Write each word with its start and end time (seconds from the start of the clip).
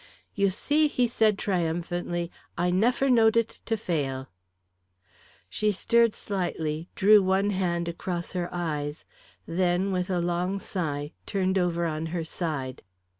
"You 0.33 0.49
see," 0.49 0.87
he 0.87 1.07
said 1.07 1.37
triumphantly. 1.37 2.31
"I 2.57 2.71
nefer 2.71 3.07
knowed 3.07 3.37
it 3.37 3.49
to 3.67 3.77
fail." 3.77 4.29
She 5.47 5.71
stirred 5.71 6.15
slightly, 6.15 6.89
drew 6.95 7.21
one 7.21 7.51
hand 7.51 7.87
across 7.87 8.33
her 8.33 8.49
eyes, 8.51 9.05
then, 9.45 9.91
with 9.91 10.09
a 10.09 10.17
long 10.17 10.59
sigh, 10.59 11.11
turned 11.27 11.59
over 11.59 11.85
on 11.85 12.07
her 12.07 12.23
side. 12.25 12.81